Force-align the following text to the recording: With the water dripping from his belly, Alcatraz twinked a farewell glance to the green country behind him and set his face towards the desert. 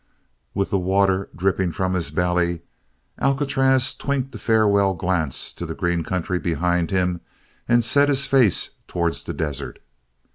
With 0.55 0.71
the 0.71 0.79
water 0.79 1.29
dripping 1.35 1.73
from 1.73 1.93
his 1.93 2.09
belly, 2.09 2.61
Alcatraz 3.19 3.93
twinked 3.93 4.33
a 4.33 4.39
farewell 4.39 4.95
glance 4.95 5.53
to 5.53 5.63
the 5.63 5.75
green 5.75 6.03
country 6.03 6.39
behind 6.39 6.89
him 6.89 7.21
and 7.69 7.83
set 7.85 8.09
his 8.09 8.25
face 8.25 8.71
towards 8.87 9.23
the 9.23 9.33
desert. 9.35 9.77